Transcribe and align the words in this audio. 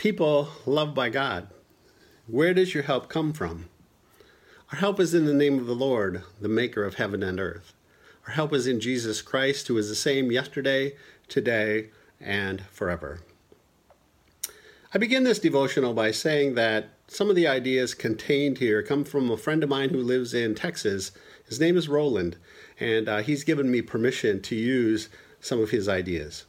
People 0.00 0.48
loved 0.64 0.94
by 0.94 1.10
God, 1.10 1.48
where 2.26 2.54
does 2.54 2.72
your 2.72 2.84
help 2.84 3.10
come 3.10 3.34
from? 3.34 3.68
Our 4.72 4.78
help 4.78 4.98
is 4.98 5.12
in 5.12 5.26
the 5.26 5.34
name 5.34 5.58
of 5.58 5.66
the 5.66 5.74
Lord, 5.74 6.22
the 6.40 6.48
maker 6.48 6.84
of 6.84 6.94
heaven 6.94 7.22
and 7.22 7.38
earth. 7.38 7.74
Our 8.26 8.32
help 8.32 8.54
is 8.54 8.66
in 8.66 8.80
Jesus 8.80 9.20
Christ, 9.20 9.68
who 9.68 9.76
is 9.76 9.90
the 9.90 9.94
same 9.94 10.32
yesterday, 10.32 10.96
today, 11.28 11.90
and 12.18 12.62
forever. 12.70 13.20
I 14.94 14.96
begin 14.96 15.24
this 15.24 15.38
devotional 15.38 15.92
by 15.92 16.12
saying 16.12 16.54
that 16.54 16.94
some 17.06 17.28
of 17.28 17.36
the 17.36 17.46
ideas 17.46 17.92
contained 17.92 18.56
here 18.56 18.82
come 18.82 19.04
from 19.04 19.30
a 19.30 19.36
friend 19.36 19.62
of 19.62 19.68
mine 19.68 19.90
who 19.90 20.02
lives 20.02 20.32
in 20.32 20.54
Texas. 20.54 21.12
His 21.46 21.60
name 21.60 21.76
is 21.76 21.90
Roland, 21.90 22.38
and 22.78 23.06
uh, 23.06 23.18
he's 23.18 23.44
given 23.44 23.70
me 23.70 23.82
permission 23.82 24.40
to 24.40 24.56
use 24.56 25.10
some 25.40 25.60
of 25.60 25.68
his 25.68 25.90
ideas. 25.90 26.46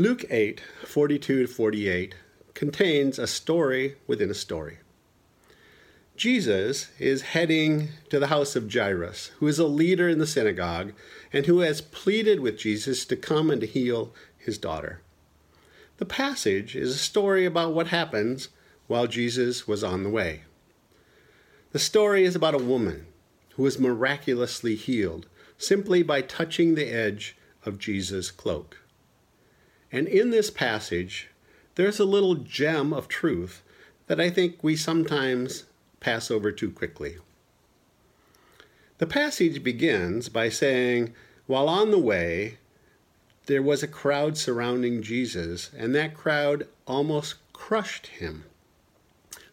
Luke 0.00 0.24
8 0.30 0.62
42 0.86 1.46
to 1.48 1.52
48 1.52 2.14
contains 2.54 3.18
a 3.18 3.26
story 3.26 3.96
within 4.06 4.30
a 4.30 4.34
story. 4.34 4.78
Jesus 6.16 6.90
is 7.00 7.32
heading 7.34 7.88
to 8.08 8.20
the 8.20 8.28
house 8.28 8.54
of 8.54 8.72
Jairus, 8.72 9.32
who 9.40 9.48
is 9.48 9.58
a 9.58 9.66
leader 9.66 10.08
in 10.08 10.20
the 10.20 10.26
synagogue 10.28 10.92
and 11.32 11.46
who 11.46 11.58
has 11.60 11.80
pleaded 11.80 12.38
with 12.38 12.56
Jesus 12.56 13.04
to 13.06 13.16
come 13.16 13.50
and 13.50 13.60
heal 13.60 14.14
his 14.36 14.56
daughter. 14.56 15.00
The 15.96 16.06
passage 16.06 16.76
is 16.76 16.94
a 16.94 16.98
story 16.98 17.44
about 17.44 17.74
what 17.74 17.88
happens 17.88 18.50
while 18.86 19.08
Jesus 19.08 19.66
was 19.66 19.82
on 19.82 20.04
the 20.04 20.10
way. 20.10 20.44
The 21.72 21.80
story 21.80 22.22
is 22.22 22.36
about 22.36 22.54
a 22.54 22.58
woman 22.58 23.08
who 23.56 23.64
was 23.64 23.80
miraculously 23.80 24.76
healed 24.76 25.26
simply 25.56 26.04
by 26.04 26.22
touching 26.22 26.76
the 26.76 26.86
edge 26.86 27.36
of 27.66 27.80
Jesus' 27.80 28.30
cloak. 28.30 28.78
And 29.90 30.06
in 30.06 30.30
this 30.30 30.50
passage, 30.50 31.28
there's 31.74 31.98
a 31.98 32.04
little 32.04 32.34
gem 32.34 32.92
of 32.92 33.08
truth 33.08 33.62
that 34.06 34.20
I 34.20 34.30
think 34.30 34.62
we 34.62 34.76
sometimes 34.76 35.64
pass 36.00 36.30
over 36.30 36.50
too 36.52 36.70
quickly. 36.70 37.16
The 38.98 39.06
passage 39.06 39.62
begins 39.62 40.28
by 40.28 40.48
saying, 40.48 41.14
While 41.46 41.68
on 41.68 41.90
the 41.90 41.98
way, 41.98 42.58
there 43.46 43.62
was 43.62 43.82
a 43.82 43.88
crowd 43.88 44.36
surrounding 44.36 45.02
Jesus, 45.02 45.70
and 45.76 45.94
that 45.94 46.14
crowd 46.14 46.66
almost 46.86 47.36
crushed 47.52 48.08
him. 48.08 48.44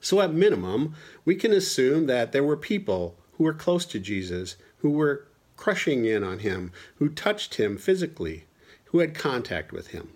So, 0.02 0.20
at 0.22 0.34
minimum, 0.34 0.96
we 1.24 1.36
can 1.36 1.52
assume 1.52 2.08
that 2.08 2.32
there 2.32 2.44
were 2.44 2.58
people 2.58 3.16
who 3.34 3.44
were 3.44 3.54
close 3.54 3.86
to 3.86 4.00
Jesus 4.00 4.56
who 4.80 4.90
were 4.92 5.26
crushing 5.58 6.06
in 6.06 6.24
on 6.24 6.40
him, 6.40 6.72
who 6.98 7.10
touched 7.10 7.56
him 7.56 7.78
physically, 7.78 8.46
who 8.86 9.00
had 9.00 9.16
contact 9.16 9.72
with 9.72 9.88
him. 9.88 10.10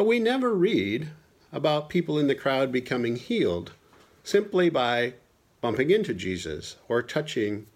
But 0.00 0.06
we 0.06 0.18
never 0.18 0.54
read 0.54 1.10
about 1.52 1.90
people 1.90 2.18
in 2.18 2.26
the 2.26 2.34
crowd 2.34 2.72
becoming 2.72 3.16
healed 3.16 3.72
simply 4.24 4.70
by 4.70 5.12
bumping 5.60 5.90
into 5.90 6.14
Jesus 6.14 6.76
or 6.88 7.02
touching 7.02 7.66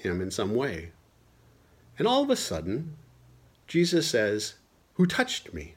him 0.00 0.20
in 0.20 0.32
some 0.32 0.56
way. 0.56 0.90
And 1.96 2.08
all 2.08 2.24
of 2.24 2.30
a 2.30 2.34
sudden, 2.34 2.96
Jesus 3.68 4.08
says, 4.08 4.54
Who 4.94 5.06
touched 5.06 5.54
me? 5.54 5.76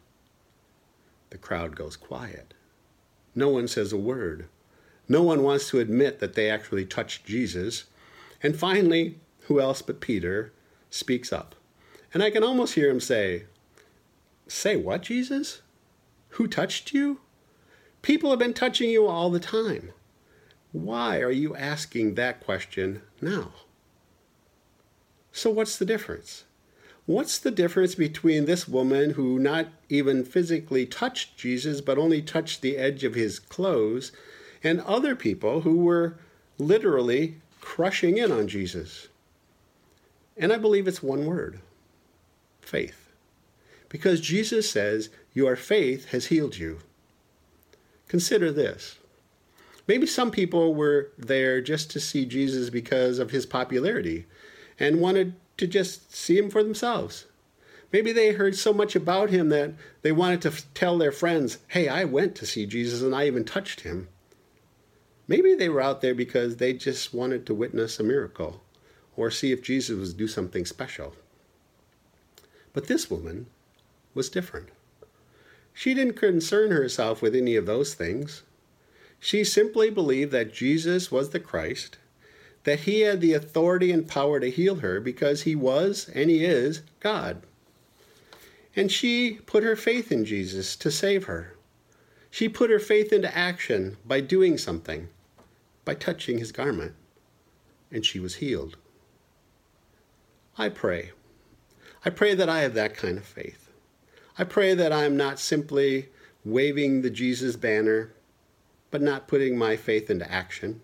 The 1.29 1.37
crowd 1.37 1.75
goes 1.75 1.95
quiet. 1.95 2.55
No 3.35 3.49
one 3.49 3.67
says 3.67 3.93
a 3.93 3.97
word. 3.97 4.47
No 5.07 5.21
one 5.21 5.43
wants 5.43 5.69
to 5.69 5.79
admit 5.79 6.17
that 6.17 6.33
they 6.33 6.49
actually 6.49 6.85
touched 6.85 7.27
Jesus. 7.27 7.83
And 8.41 8.57
finally, 8.57 9.19
who 9.41 9.61
else 9.61 9.83
but 9.83 10.01
Peter 10.01 10.51
speaks 10.89 11.31
up? 11.31 11.53
And 12.11 12.23
I 12.23 12.31
can 12.31 12.43
almost 12.43 12.73
hear 12.73 12.89
him 12.89 12.99
say, 12.99 13.43
Say 14.47 14.77
what, 14.77 15.03
Jesus? 15.03 15.61
Who 16.35 16.47
touched 16.49 16.93
you? 16.93 17.21
People 18.01 18.29
have 18.29 18.39
been 18.39 18.53
touching 18.53 18.89
you 18.89 19.07
all 19.07 19.29
the 19.29 19.39
time. 19.39 19.93
Why 20.73 21.21
are 21.21 21.31
you 21.31 21.55
asking 21.55 22.15
that 22.15 22.43
question 22.43 23.01
now? 23.21 23.53
So, 25.31 25.49
what's 25.49 25.77
the 25.77 25.85
difference? 25.85 26.43
What's 27.05 27.37
the 27.37 27.51
difference 27.51 27.95
between 27.95 28.45
this 28.45 28.67
woman 28.67 29.11
who 29.11 29.39
not 29.39 29.67
even 29.87 30.25
physically 30.25 30.85
touched 30.85 31.37
Jesus 31.37 31.79
but 31.79 31.97
only 31.97 32.21
touched 32.21 32.61
the 32.61 32.75
edge 32.75 33.05
of 33.05 33.15
his 33.15 33.39
clothes 33.39 34.11
and 34.61 34.81
other 34.81 35.15
people 35.15 35.61
who 35.61 35.77
were 35.77 36.17
literally 36.57 37.35
crushing 37.61 38.17
in 38.17 38.33
on 38.33 38.49
Jesus? 38.49 39.07
And 40.35 40.51
I 40.51 40.57
believe 40.57 40.85
it's 40.85 41.01
one 41.01 41.25
word 41.25 41.59
faith 42.59 43.04
because 43.95 44.19
Jesus 44.19 44.69
says, 44.69 45.09
Your 45.33 45.55
faith 45.55 46.09
has 46.09 46.25
healed 46.25 46.57
you. 46.57 46.79
Consider 48.09 48.51
this. 48.51 48.97
Maybe 49.87 50.05
some 50.05 50.31
people 50.31 50.75
were 50.75 51.11
there 51.17 51.61
just 51.61 51.91
to 51.91 52.01
see 52.01 52.25
Jesus 52.25 52.69
because 52.69 53.19
of 53.19 53.31
his 53.31 53.45
popularity 53.45 54.25
and 54.77 54.99
wanted 54.99 55.35
to 55.55 55.65
just 55.65 56.13
see 56.13 56.37
him 56.37 56.49
for 56.49 56.61
themselves. 56.61 57.27
Maybe 57.93 58.11
they 58.11 58.33
heard 58.33 58.57
so 58.57 58.73
much 58.73 58.97
about 58.97 59.29
him 59.29 59.47
that 59.47 59.75
they 60.01 60.11
wanted 60.11 60.41
to 60.41 60.51
tell 60.73 60.97
their 60.97 61.13
friends, 61.13 61.59
Hey, 61.69 61.87
I 61.87 62.03
went 62.03 62.35
to 62.35 62.45
see 62.45 62.65
Jesus 62.65 63.01
and 63.01 63.15
I 63.15 63.27
even 63.27 63.45
touched 63.45 63.79
him. 63.79 64.09
Maybe 65.25 65.55
they 65.55 65.69
were 65.69 65.79
out 65.79 66.01
there 66.01 66.13
because 66.13 66.57
they 66.57 66.73
just 66.73 67.13
wanted 67.13 67.45
to 67.45 67.53
witness 67.53 67.97
a 67.97 68.03
miracle 68.03 68.61
or 69.15 69.31
see 69.31 69.53
if 69.53 69.63
Jesus 69.63 69.97
would 70.09 70.17
do 70.17 70.27
something 70.27 70.65
special. 70.65 71.15
But 72.73 72.87
this 72.87 73.09
woman 73.09 73.45
was 74.15 74.29
different. 74.29 74.69
She 75.73 75.93
didn't 75.93 76.13
concern 76.13 76.71
herself 76.71 77.21
with 77.21 77.35
any 77.35 77.55
of 77.55 77.65
those 77.65 77.93
things. 77.93 78.43
She 79.19 79.43
simply 79.43 79.89
believed 79.89 80.31
that 80.31 80.53
Jesus 80.53 81.11
was 81.11 81.29
the 81.29 81.39
Christ, 81.39 81.97
that 82.63 82.81
he 82.81 83.01
had 83.01 83.21
the 83.21 83.33
authority 83.33 83.91
and 83.91 84.07
power 84.07 84.39
to 84.39 84.49
heal 84.49 84.75
her 84.77 84.99
because 84.99 85.43
he 85.43 85.55
was 85.55 86.09
and 86.15 86.29
he 86.29 86.45
is 86.45 86.81
God. 86.99 87.43
And 88.75 88.91
she 88.91 89.39
put 89.45 89.63
her 89.63 89.75
faith 89.75 90.11
in 90.11 90.25
Jesus 90.25 90.75
to 90.77 90.89
save 90.89 91.25
her. 91.25 91.55
She 92.29 92.49
put 92.49 92.69
her 92.69 92.79
faith 92.79 93.13
into 93.13 93.35
action 93.35 93.97
by 94.05 94.19
doing 94.21 94.57
something, 94.57 95.09
by 95.85 95.95
touching 95.95 96.37
his 96.37 96.51
garment, 96.51 96.93
and 97.91 98.05
she 98.05 98.19
was 98.19 98.35
healed. 98.35 98.77
I 100.57 100.69
pray. 100.69 101.11
I 102.03 102.09
pray 102.09 102.33
that 102.35 102.49
I 102.49 102.61
have 102.61 102.73
that 102.73 102.95
kind 102.95 103.17
of 103.17 103.25
faith. 103.25 103.64
I 104.37 104.43
pray 104.43 104.73
that 104.73 104.91
I 104.91 105.05
am 105.05 105.15
not 105.15 105.39
simply 105.39 106.09
waving 106.43 107.01
the 107.01 107.09
Jesus 107.09 107.55
banner, 107.55 108.11
but 108.91 109.01
not 109.01 109.29
putting 109.29 109.57
my 109.57 109.77
faith 109.77 110.09
into 110.09 110.29
action. 110.29 110.81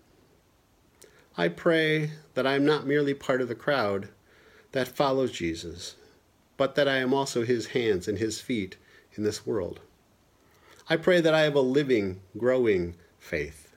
I 1.36 1.48
pray 1.48 2.12
that 2.34 2.46
I 2.46 2.54
am 2.54 2.64
not 2.64 2.86
merely 2.86 3.12
part 3.12 3.42
of 3.42 3.48
the 3.48 3.54
crowd 3.54 4.08
that 4.72 4.88
follows 4.88 5.32
Jesus, 5.32 5.96
but 6.56 6.74
that 6.76 6.88
I 6.88 6.96
am 6.96 7.12
also 7.12 7.44
his 7.44 7.68
hands 7.68 8.08
and 8.08 8.18
his 8.18 8.40
feet 8.40 8.76
in 9.14 9.22
this 9.22 9.46
world. 9.46 9.80
I 10.88 10.96
pray 10.96 11.20
that 11.20 11.34
I 11.34 11.42
have 11.42 11.54
a 11.54 11.60
living, 11.60 12.20
growing 12.36 12.94
faith, 13.18 13.74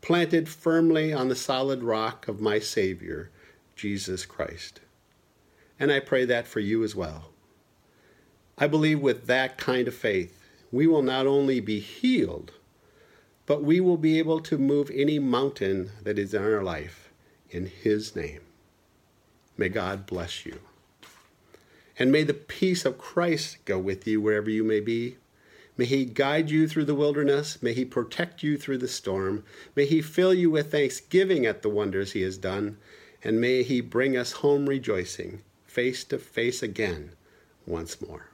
planted 0.00 0.48
firmly 0.48 1.12
on 1.12 1.28
the 1.28 1.36
solid 1.36 1.82
rock 1.82 2.28
of 2.28 2.40
my 2.40 2.60
Savior, 2.60 3.30
Jesus 3.74 4.24
Christ. 4.24 4.80
And 5.78 5.90
I 5.90 5.98
pray 5.98 6.24
that 6.26 6.46
for 6.46 6.60
you 6.60 6.84
as 6.84 6.94
well. 6.94 7.30
I 8.62 8.66
believe 8.66 9.00
with 9.00 9.26
that 9.26 9.56
kind 9.56 9.88
of 9.88 9.94
faith, 9.94 10.38
we 10.70 10.86
will 10.86 11.00
not 11.00 11.26
only 11.26 11.60
be 11.60 11.80
healed, 11.80 12.52
but 13.46 13.64
we 13.64 13.80
will 13.80 13.96
be 13.96 14.18
able 14.18 14.38
to 14.40 14.58
move 14.58 14.90
any 14.92 15.18
mountain 15.18 15.92
that 16.02 16.18
is 16.18 16.34
in 16.34 16.42
our 16.42 16.62
life 16.62 17.10
in 17.48 17.66
His 17.66 18.14
name. 18.14 18.42
May 19.56 19.70
God 19.70 20.04
bless 20.04 20.44
you. 20.44 20.60
And 21.98 22.12
may 22.12 22.22
the 22.22 22.34
peace 22.34 22.84
of 22.84 22.98
Christ 22.98 23.64
go 23.64 23.78
with 23.78 24.06
you 24.06 24.20
wherever 24.20 24.50
you 24.50 24.62
may 24.62 24.80
be. 24.80 25.16
May 25.78 25.86
He 25.86 26.04
guide 26.04 26.50
you 26.50 26.68
through 26.68 26.84
the 26.84 26.94
wilderness. 26.94 27.62
May 27.62 27.72
He 27.72 27.86
protect 27.86 28.42
you 28.42 28.58
through 28.58 28.78
the 28.78 28.88
storm. 28.88 29.42
May 29.74 29.86
He 29.86 30.02
fill 30.02 30.34
you 30.34 30.50
with 30.50 30.70
thanksgiving 30.70 31.46
at 31.46 31.62
the 31.62 31.70
wonders 31.70 32.12
He 32.12 32.20
has 32.22 32.36
done. 32.36 32.76
And 33.24 33.40
may 33.40 33.62
He 33.62 33.80
bring 33.80 34.18
us 34.18 34.32
home 34.32 34.66
rejoicing, 34.66 35.40
face 35.64 36.04
to 36.04 36.18
face 36.18 36.62
again 36.62 37.12
once 37.66 38.00
more. 38.02 38.29